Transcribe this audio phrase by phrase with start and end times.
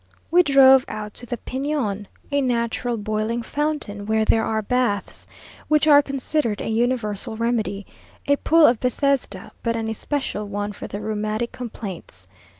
[0.31, 5.27] We drove out to the Peñon, a natural boiling fountain, where there are baths,
[5.67, 7.85] which are considered a universal remedy,
[8.25, 12.25] a pool of Bethesda, but an especial one for rheumatic complaints.